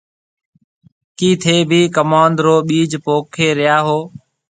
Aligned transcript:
ڪِي 1.17 1.29
ٿَي 1.41 1.55
ڀِي 1.69 1.81
ڪموُند 1.95 2.35
رو 2.45 2.55
ٻِيج 2.67 2.91
پوکي 3.03 3.47
ريا 3.59 3.77
هون۔ 3.85 4.01